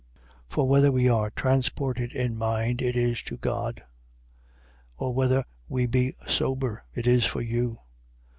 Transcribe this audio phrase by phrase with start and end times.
[0.47, 0.47] 5:13.
[0.55, 3.83] For whether we be transported in mind, it is to God:
[4.97, 7.77] or whether we be sober, it is for you.